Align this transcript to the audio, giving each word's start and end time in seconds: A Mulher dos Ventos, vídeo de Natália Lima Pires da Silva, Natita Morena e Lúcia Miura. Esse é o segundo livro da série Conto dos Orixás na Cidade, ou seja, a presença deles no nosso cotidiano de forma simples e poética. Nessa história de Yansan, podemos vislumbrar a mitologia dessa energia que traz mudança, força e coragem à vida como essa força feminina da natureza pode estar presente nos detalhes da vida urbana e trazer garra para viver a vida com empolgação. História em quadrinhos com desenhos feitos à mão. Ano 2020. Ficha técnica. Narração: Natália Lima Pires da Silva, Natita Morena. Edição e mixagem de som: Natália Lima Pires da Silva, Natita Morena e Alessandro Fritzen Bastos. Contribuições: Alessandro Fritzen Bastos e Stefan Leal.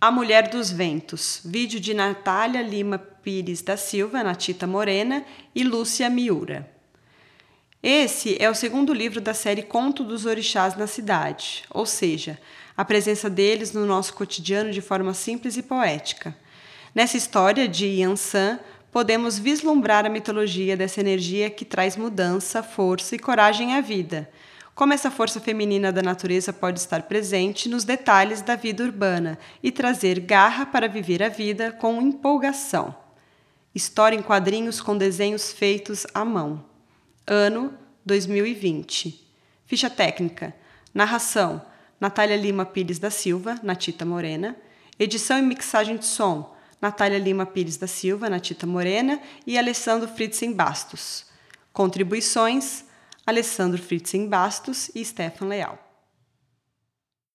A 0.00 0.12
Mulher 0.12 0.48
dos 0.48 0.70
Ventos, 0.70 1.40
vídeo 1.44 1.80
de 1.80 1.92
Natália 1.92 2.62
Lima 2.62 2.98
Pires 2.98 3.62
da 3.62 3.76
Silva, 3.76 4.22
Natita 4.22 4.64
Morena 4.64 5.24
e 5.52 5.64
Lúcia 5.64 6.08
Miura. 6.08 6.70
Esse 7.82 8.40
é 8.40 8.48
o 8.48 8.54
segundo 8.54 8.94
livro 8.94 9.20
da 9.20 9.34
série 9.34 9.62
Conto 9.62 10.04
dos 10.04 10.24
Orixás 10.24 10.76
na 10.76 10.86
Cidade, 10.86 11.64
ou 11.68 11.84
seja, 11.84 12.38
a 12.76 12.84
presença 12.84 13.28
deles 13.28 13.72
no 13.72 13.84
nosso 13.84 14.14
cotidiano 14.14 14.70
de 14.70 14.80
forma 14.80 15.12
simples 15.14 15.56
e 15.56 15.64
poética. 15.64 16.32
Nessa 16.94 17.16
história 17.16 17.66
de 17.66 17.86
Yansan, 17.86 18.60
podemos 18.92 19.36
vislumbrar 19.36 20.06
a 20.06 20.08
mitologia 20.08 20.76
dessa 20.76 21.00
energia 21.00 21.50
que 21.50 21.64
traz 21.64 21.96
mudança, 21.96 22.62
força 22.62 23.16
e 23.16 23.18
coragem 23.18 23.74
à 23.74 23.80
vida 23.80 24.30
como 24.78 24.92
essa 24.92 25.10
força 25.10 25.40
feminina 25.40 25.90
da 25.90 26.00
natureza 26.00 26.52
pode 26.52 26.78
estar 26.78 27.02
presente 27.02 27.68
nos 27.68 27.82
detalhes 27.82 28.42
da 28.42 28.54
vida 28.54 28.84
urbana 28.84 29.36
e 29.60 29.72
trazer 29.72 30.20
garra 30.20 30.64
para 30.64 30.86
viver 30.86 31.20
a 31.20 31.28
vida 31.28 31.72
com 31.72 32.00
empolgação. 32.00 32.94
História 33.74 34.16
em 34.16 34.22
quadrinhos 34.22 34.80
com 34.80 34.96
desenhos 34.96 35.50
feitos 35.50 36.06
à 36.14 36.24
mão. 36.24 36.64
Ano 37.26 37.74
2020. 38.06 39.28
Ficha 39.66 39.90
técnica. 39.90 40.54
Narração: 40.94 41.60
Natália 42.00 42.36
Lima 42.36 42.64
Pires 42.64 43.00
da 43.00 43.10
Silva, 43.10 43.58
Natita 43.64 44.04
Morena. 44.04 44.54
Edição 44.96 45.40
e 45.40 45.42
mixagem 45.42 45.96
de 45.96 46.06
som: 46.06 46.54
Natália 46.80 47.18
Lima 47.18 47.44
Pires 47.44 47.76
da 47.76 47.88
Silva, 47.88 48.30
Natita 48.30 48.64
Morena 48.64 49.20
e 49.44 49.58
Alessandro 49.58 50.06
Fritzen 50.06 50.52
Bastos. 50.52 51.26
Contribuições: 51.72 52.84
Alessandro 53.28 53.78
Fritzen 53.78 54.26
Bastos 54.26 54.90
e 54.94 55.04
Stefan 55.04 55.48
Leal. 55.48 55.87